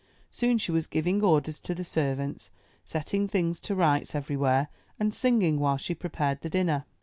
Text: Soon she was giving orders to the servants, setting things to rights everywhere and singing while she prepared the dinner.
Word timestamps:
Soon 0.31 0.57
she 0.57 0.71
was 0.71 0.87
giving 0.87 1.21
orders 1.23 1.59
to 1.59 1.75
the 1.75 1.83
servants, 1.83 2.49
setting 2.83 3.27
things 3.27 3.59
to 3.59 3.75
rights 3.75 4.15
everywhere 4.15 4.67
and 4.99 5.13
singing 5.13 5.59
while 5.59 5.77
she 5.77 5.93
prepared 5.93 6.41
the 6.41 6.49
dinner. 6.49 6.85